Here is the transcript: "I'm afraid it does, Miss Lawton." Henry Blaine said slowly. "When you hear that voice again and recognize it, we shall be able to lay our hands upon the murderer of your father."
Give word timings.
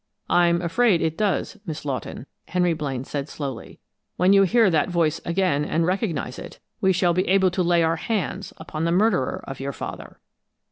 "I'm 0.31 0.63
afraid 0.63 0.99
it 0.99 1.15
does, 1.15 1.57
Miss 1.63 1.85
Lawton." 1.85 2.25
Henry 2.47 2.73
Blaine 2.73 3.03
said 3.03 3.29
slowly. 3.29 3.77
"When 4.17 4.33
you 4.33 4.41
hear 4.41 4.71
that 4.71 4.89
voice 4.89 5.21
again 5.25 5.63
and 5.63 5.85
recognize 5.85 6.39
it, 6.39 6.57
we 6.81 6.91
shall 6.91 7.13
be 7.13 7.27
able 7.27 7.51
to 7.51 7.61
lay 7.61 7.83
our 7.83 7.97
hands 7.97 8.51
upon 8.57 8.85
the 8.85 8.91
murderer 8.91 9.43
of 9.47 9.59
your 9.59 9.73
father." 9.73 10.19